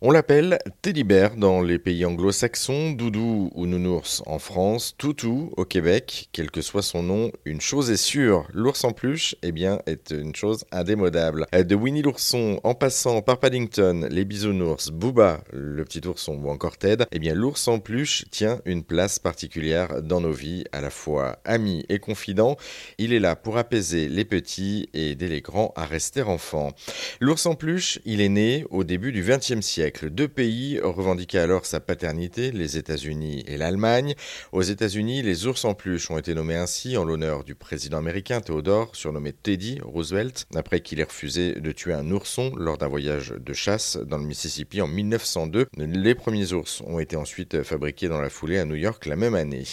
[0.00, 5.64] On l'appelle Teddy Bear dans les pays anglo-saxons, Doudou ou Nounours en France, Toutou au
[5.64, 6.28] Québec.
[6.30, 10.12] Quel que soit son nom, une chose est sûre, l'ours en peluche eh bien, est
[10.12, 11.46] une chose indémodable.
[11.52, 16.78] De Winnie l'ourson en passant par Paddington, les bisounours, Booba, le petit ourson ou encore
[16.78, 20.90] Ted, eh bien, l'ours en peluche tient une place particulière dans nos vies, à la
[20.90, 22.56] fois ami et confident.
[22.98, 26.70] Il est là pour apaiser les petits et aider les grands à rester enfants.
[27.18, 29.87] L'ours en peluche, il est né au début du XXe siècle.
[30.04, 34.14] Deux pays revendiquaient alors sa paternité, les États-Unis et l'Allemagne.
[34.52, 38.40] Aux États-Unis, les ours en peluche ont été nommés ainsi en l'honneur du président américain
[38.40, 43.34] Theodore, surnommé Teddy Roosevelt, après qu'il ait refusé de tuer un ourson lors d'un voyage
[43.38, 45.66] de chasse dans le Mississippi en 1902.
[45.76, 49.34] Les premiers ours ont été ensuite fabriqués dans la foulée à New York la même
[49.34, 49.64] année.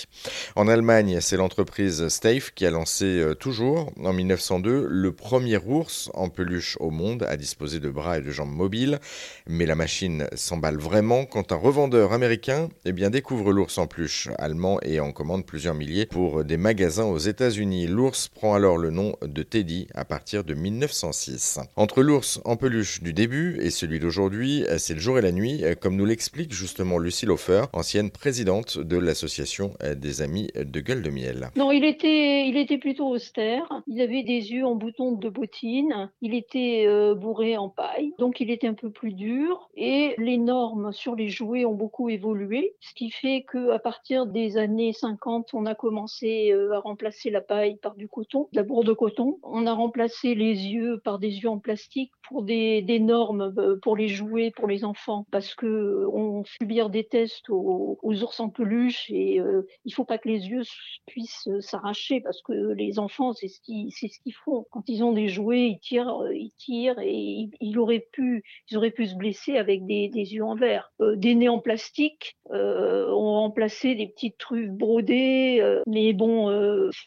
[0.55, 6.09] En Allemagne, c'est l'entreprise Steiff qui a lancé euh, toujours, en 1902, le premier ours
[6.13, 8.99] en peluche au monde à disposer de bras et de jambes mobiles.
[9.47, 10.04] Mais la machine
[10.35, 15.45] s'emballe vraiment quand un revendeur américain eh découvre l'ours en peluche allemand et en commande
[15.45, 17.87] plusieurs milliers pour des magasins aux États-Unis.
[17.87, 21.59] L'ours prend alors le nom de Teddy à partir de 1906.
[21.75, 25.63] Entre l'ours en peluche du début et celui d'aujourd'hui, c'est le jour et la nuit,
[25.79, 31.09] comme nous l'explique justement Lucie Lofer, ancienne présidente de l'association des amis de gueule de
[31.09, 31.49] miel.
[31.55, 33.67] Non, il était, plutôt austère.
[33.87, 36.09] Il avait des yeux en bouton de bottine.
[36.21, 39.69] Il était euh, bourré en paille, donc il était un peu plus dur.
[39.75, 44.57] Et les normes sur les jouets ont beaucoup évolué, ce qui fait qu'à partir des
[44.57, 48.63] années 50, on a commencé euh, à remplacer la paille par du coton, de la
[48.63, 49.40] bourre de coton.
[49.43, 53.96] On a remplacé les yeux par des yeux en plastique pour des, normes euh, pour
[53.96, 59.09] les jouets pour les enfants, parce que on subir des tests aux, ours en peluche
[59.09, 60.63] et euh, il faut pas que les yeux
[61.05, 64.09] puissent s'arracher parce que les enfants c'est ce qu'ils c'est
[64.44, 68.44] font quand ils ont des jouets ils tirent ils tirent et ils, ils auraient pu
[68.69, 70.91] ils auraient pu se blesser avec des, yeux en verre.
[71.01, 75.59] Euh, des nez en plastique euh, ont remplacé des petites truffes brodées.
[75.61, 76.50] Euh, mais bon,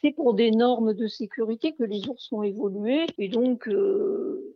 [0.03, 3.07] c'est pour des normes de sécurité que les ours ont évolué.
[3.19, 3.69] Et donc,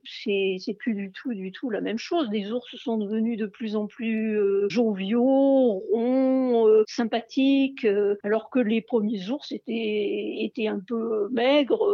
[0.05, 2.29] c'est plus du tout, du tout la même chose.
[2.31, 7.87] Les ours sont devenus de plus en plus joviaux, ronds, sympathiques,
[8.23, 11.87] alors que les premiers ours étaient, étaient un peu maigres.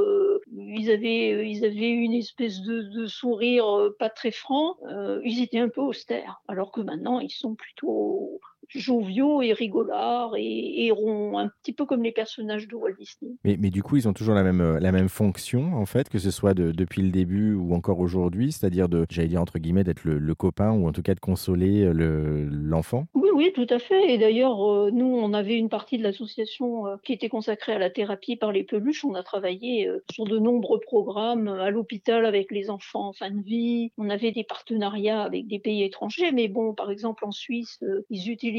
[0.57, 4.77] ils avaient, ils avaient une espèce de, de sourire pas très franc.
[5.25, 10.87] ils étaient un peu austères alors que maintenant ils sont plutôt joviaux et rigolards et,
[10.87, 13.33] et, ronds, un petit peu comme les personnages de Walt Disney.
[13.45, 16.09] Mais, mais, du coup, ils ont toujours la même, euh, la même fonction, en fait,
[16.09, 19.85] que ce soit depuis le début ou encore aujourd'hui, c'est-à-dire de, j'allais dire entre guillemets,
[19.85, 23.79] d'être le, copain ou en tout cas de consoler euh, l'enfant Oui, oui, tout à
[23.79, 24.13] fait.
[24.13, 27.91] Et d'ailleurs, euh, nous, on avait une partie de l'association qui était consacrée à la
[27.91, 29.05] thérapie par les peluches.
[29.05, 33.43] On a travaillé sur de nombreux programmes à l'hôpital avec les enfants en fin de
[33.43, 33.91] vie.
[33.99, 37.81] On avait des partenariats avec des pays étrangers, mais bon, par exemple, en Suisse,
[38.11, 38.58] ils utilisent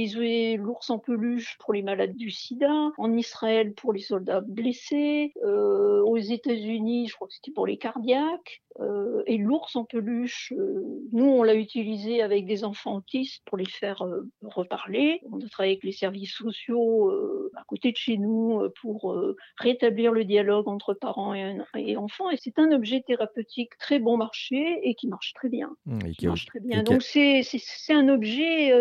[0.57, 6.01] l'ours en peluche pour les malades du sida, en Israël pour les soldats blessés, euh,
[6.03, 8.61] aux États-Unis, je crois que c'était pour les cardiaques.
[8.79, 13.57] Euh, et l'ours en peluche, euh, nous, on l'a utilisé avec des enfants autistes pour
[13.57, 14.05] les faire
[14.41, 15.21] reparler.
[15.29, 17.11] On a travaillé avec les services sociaux
[17.55, 19.17] à côté de chez nous pour
[19.57, 22.29] rétablir le dialogue entre parents et, enfants.
[22.29, 25.75] Et c'est un objet thérapeutique très bon marché et qui marche très bien.
[25.85, 26.83] Mmh, qui marche très bien.
[26.83, 27.43] Donc c'est
[27.89, 28.71] un objet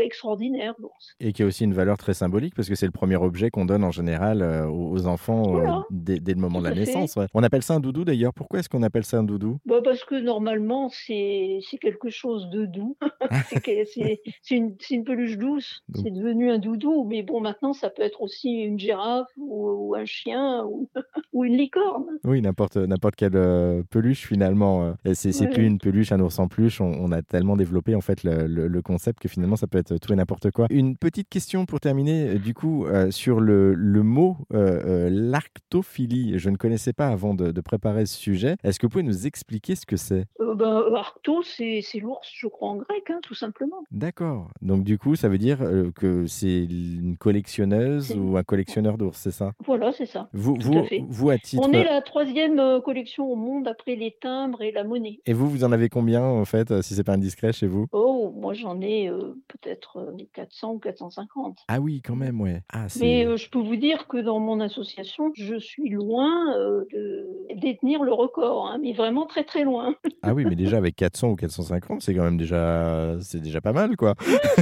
[0.00, 1.14] extraordinaire, l'ours.
[1.20, 3.64] Et qui a aussi une valeur très symbolique parce que c'est le premier objet qu'on
[3.64, 7.18] donne en général euh, aux enfants euh, dès, le moment de la naissance.
[7.34, 8.32] On appelle ça un doudou d'ailleurs.
[8.34, 9.58] Pourquoi est-ce qu'on appelle ça un doudou?
[9.64, 12.96] Bah Parce que normalement, c'est quelque chose de doux.
[13.64, 14.20] c'est
[14.50, 15.82] une, une, peluche douce.
[15.94, 17.04] C'est devenu un doudou.
[17.04, 20.88] Mais bon, maintenant, ça peut être aussi une girafe ou, un chien ou,
[21.36, 22.06] ou, une licorne.
[22.24, 22.78] Oui, n'importe
[23.16, 24.94] quelle peluche finalement.
[25.14, 26.80] C'est plus une peluche, un ours en peluche.
[26.80, 30.12] On, a tellement développé en fait le, le concept que finalement, ça peut être tout
[30.12, 30.66] et n'importe quoi.
[30.70, 36.38] Une petite question pour terminer, euh, du coup, euh, sur le, le mot euh, l'arctophilie.
[36.38, 38.56] Je ne connaissais pas avant de, préparer ce sujet.
[38.62, 40.26] Est-ce que vous pouvez nous expliquer ce que c'est?
[40.38, 43.82] Ben, Arcto, c'est l'ours, je crois, en grec, hein, tout simplement.
[43.90, 44.48] D'accord.
[44.62, 45.58] Donc, du coup, ça veut dire
[45.96, 49.52] que c'est une collectionneuse ou un collectionneur d'ours, c'est ça?
[49.64, 50.28] Voilà, c'est ça.
[50.32, 51.62] Vous, vous, vous, à titre...
[51.66, 55.20] On est la troisième collection au monde après les timbres et la monnaie.
[55.26, 57.86] Et vous, vous en avez combien, en fait, si c'est pas indiscret chez vous?
[57.92, 59.10] Oh, moi, j'en ai
[59.48, 61.58] peut-être 400 ou 450.
[61.68, 62.62] Ah oui, quand même, ouais.
[62.72, 66.54] Ah, Mais je peux vous dire que dans mon association, je suis loin
[66.92, 69.94] de détenir le record, hein, mais vraiment très très loin.
[70.22, 73.72] ah oui, mais déjà avec 400 ou 450, c'est quand même déjà, c'est déjà pas
[73.72, 74.14] mal, quoi.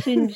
[0.02, 0.30] c'est une,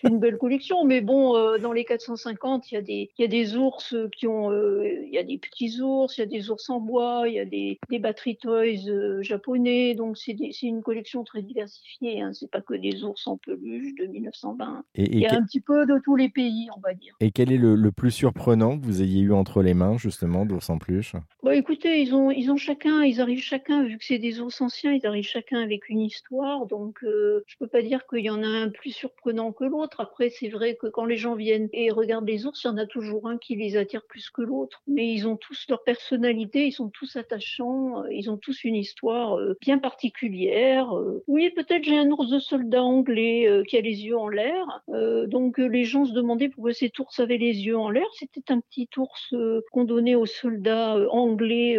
[0.00, 3.22] c'est une belle collection, mais bon, euh, dans les 450, il y a des, il
[3.22, 6.24] y a des ours qui ont, euh, il y a des petits ours, il y
[6.24, 10.18] a des ours en bois, il y a des, des battery toys euh, japonais, donc
[10.18, 12.20] c'est une collection très diversifiée.
[12.20, 14.84] Hein, c'est pas que des ours en peluche de 1920.
[14.94, 17.14] Et, il y a un petit peu de tous les pays, on va dire.
[17.20, 20.44] Et quel est le, le plus surprenant que vous ayez eu entre les mains justement
[20.44, 21.14] d'ours en peluche?
[21.42, 24.60] Bon, écoutez, ils ont, ils ont chacun, ils arrivent chacun, vu que c'est des ours
[24.60, 28.42] anciens, ils arrivent chacun avec une histoire, donc je peux pas dire qu'il y en
[28.42, 29.85] a un plus surprenant que l'autre.
[29.98, 32.76] Après, c'est vrai que quand les gens viennent et regardent les ours, il y en
[32.76, 34.82] a toujours un qui les attire plus que l'autre.
[34.86, 38.74] Mais ils ont tous leur personnalité, ils sont tous attachants, euh, ils ont tous une
[38.74, 40.96] histoire euh, bien particulière.
[40.96, 41.22] Euh.
[41.26, 44.82] Oui, peut-être j'ai un ours de soldat anglais qui a les yeux en l'air.
[44.88, 48.06] Donc les gens se demandaient pourquoi cet ours avait les yeux en l'air.
[48.14, 49.34] C'était un petit ours
[49.72, 51.76] qu'on donnait aux soldats anglais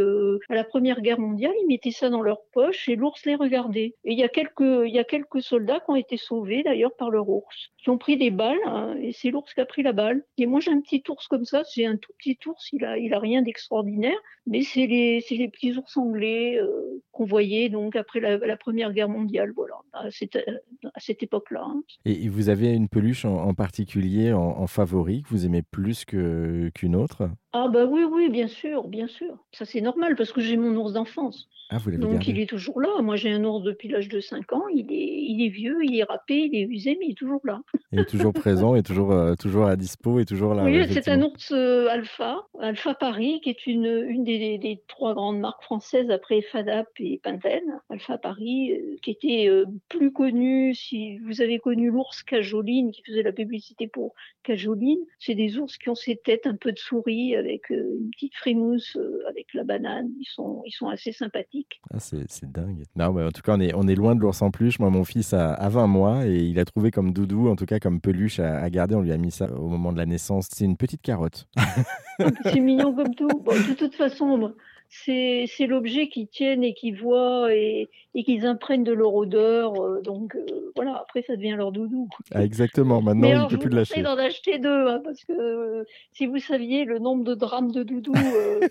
[0.49, 1.53] à la Première Guerre mondiale.
[1.61, 3.95] Ils mettaient ça dans leur poche et l'ours les regardait.
[4.03, 8.17] Et il y a quelques, soldats qui ont été sauvés d'ailleurs par leur ours, pris
[8.17, 10.23] des balles hein, et c'est l'ours qui a pris la balle.
[10.37, 12.97] Et moi j'ai un petit ours comme ça, j'ai un tout petit ours, il a,
[12.97, 17.95] il a rien d'extraordinaire, mais c'est les, les petits ours anglais euh, qu'on voyait donc
[17.95, 21.63] après la, Première Guerre mondiale, voilà, à cette, à cette époque-là.
[21.65, 21.81] Hein.
[22.05, 27.29] Et vous avez une peluche en, particulier en, favori que vous aimez plus qu'une autre?
[27.53, 29.35] Ah bah oui, oui, bien sûr, bien sûr.
[29.51, 31.49] Ça c'est normal parce que j'ai mon ours d'enfance.
[31.69, 33.01] Ah, vous donc il est toujours là.
[33.01, 35.99] Moi j'ai un ours depuis l'âge de 5 ans, il est, il est vieux, il
[35.99, 37.61] est râpé, il est usé, mais il est toujours là.
[37.91, 40.63] Il est toujours présent, et toujours, euh, toujours à dispo et toujours là.
[40.63, 45.39] Oui, c'est un ours euh, Alpha, Alpha Paris, qui est une, une des, trois grandes
[45.39, 47.81] marques françaises après Fadap et Pantene.
[47.89, 49.49] Alpha Paris, euh, qui était
[49.89, 54.13] plus connu, si vous avez connu l'ours Cajoline, qui faisait la publicité pour
[54.43, 58.35] Cajoline, c'est des ours qui ont ces têtes un peu de souris avec une petite
[58.35, 60.09] frimousse avec la banane.
[60.19, 61.79] Ils sont, ils sont assez sympathiques.
[61.93, 62.83] Ah, c'est dingue.
[62.95, 64.79] Non, mais en tout cas, on est, on est loin de l'ours en peluche.
[64.79, 67.65] Moi, mon fils a, a 20 mois et il a trouvé comme doudou, en tout
[67.65, 68.95] cas comme peluche à, garder.
[68.95, 70.47] On lui a mis ça au moment de la naissance.
[70.51, 71.47] C'est une petite carotte.
[72.43, 73.27] c'est mignon comme tout.
[73.27, 74.53] de toute façon,
[74.89, 77.89] c'est l'objet qu'ils tiennent et qu'ils voient et,
[78.25, 79.73] qu'ils imprègnent de leur odeur.
[79.81, 82.09] Euh, donc euh, voilà, après ça devient leur doudou.
[82.33, 84.01] Ah, exactement, maintenant il ne peut plus le lâcher.
[84.01, 87.83] d'en acheter deux, hein, parce que euh, si vous saviez le nombre de drames de
[87.83, 88.13] doudou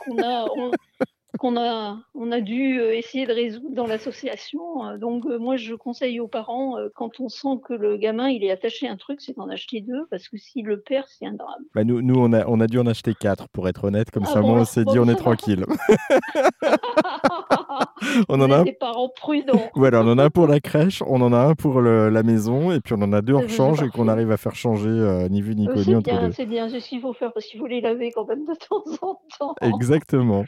[0.01, 0.47] qu'on a,
[1.37, 4.87] qu'on a, on a dû euh, essayer de résoudre dans l'association.
[4.87, 8.45] Euh, donc euh, moi, je conseille aux parents, quand on sent que le gamin il
[8.45, 11.27] est attaché à un truc, c'est d'en acheter deux, parce que s'il le perd, c'est
[11.27, 11.65] un drame.
[11.75, 14.25] Bah nous, nous on, a, on a dû en acheter quatre, pour être honnête, comme
[14.27, 15.65] ah ça, moi, on s'est dit, on est tranquille.
[18.29, 19.71] on en a des parents prudents.
[19.75, 22.81] voilà, on en a pour la crèche, on en a un pour la maison, et
[22.81, 25.55] puis on en a deux en rechange et qu'on arrive à faire changer ni vu
[25.55, 26.33] ni connu entre deux.
[26.33, 28.55] C'est bien, c'est ce qu'il faut faire, parce qu'il faut les laver quand même de
[28.69, 29.55] temps en temps.
[29.61, 30.45] Exactement.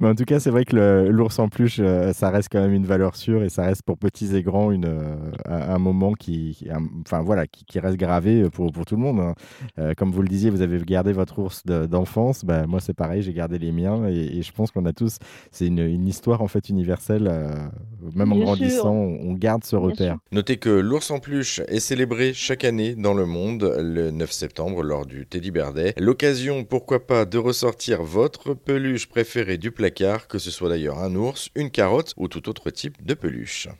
[0.00, 2.72] Mais en tout cas, c'est vrai que l'ours en peluche, euh, ça reste quand même
[2.72, 5.16] une valeur sûre et ça reste pour petits et grands une, euh,
[5.46, 6.66] un moment qui,
[7.00, 9.20] enfin voilà, qui, reste gravé pour, pour tout le monde.
[9.20, 9.34] Hein.
[9.78, 12.44] Euh, comme vous le disiez, vous avez gardé votre ours d'enfance.
[12.44, 15.18] Ben, moi, c'est pareil, j'ai gardé les miens et, je pense qu'on a tous,
[15.50, 17.32] c'est une, une, histoire en fait universelle.
[18.14, 20.18] même en grandissant, on, garde ce repère.
[20.32, 24.82] Notez que l'ours en peluche est célébré chaque année dans le monde le 9 septembre
[24.82, 25.94] lors du Teddy Bear Day.
[25.98, 31.14] L'occasion, pourquoi pas, de ressortir votre peluche préférée du placard que ce soit d'ailleurs un
[31.14, 33.68] ours, une carotte ou tout autre type de peluche.